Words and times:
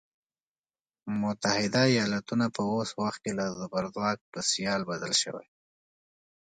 متحده 1.21 1.81
ایالتونه 1.93 2.45
په 2.55 2.61
اوس 2.73 2.89
وخت 3.01 3.19
کې 3.23 3.31
له 3.39 3.45
زبرځواک 3.59 4.19
په 4.31 4.39
سیال 4.51 4.81
بدل 4.91 5.13
شوی. 5.21 5.47